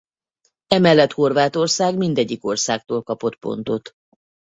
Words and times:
Emellett 0.67 1.11
Horvátország 1.11 1.97
mindegyik 1.97 2.45
országtól 2.45 3.03
kapott 3.03 3.35
pontot. 3.35 3.93